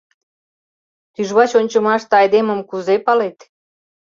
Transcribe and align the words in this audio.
Тӱжвач 1.13 1.51
ончымаште 1.59 2.13
айдемым 2.21 2.59
кузе 2.69 2.95
палет? 3.05 3.37